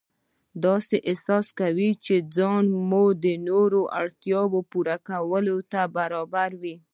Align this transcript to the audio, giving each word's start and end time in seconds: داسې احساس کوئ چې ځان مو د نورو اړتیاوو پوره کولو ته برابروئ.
داسې 0.65 0.95
احساس 1.09 1.47
کوئ 1.59 1.91
چې 2.05 2.15
ځان 2.37 2.63
مو 2.89 3.05
د 3.23 3.25
نورو 3.49 3.81
اړتیاوو 4.01 4.59
پوره 4.71 4.97
کولو 5.09 5.57
ته 5.71 5.81
برابروئ. 5.95 6.75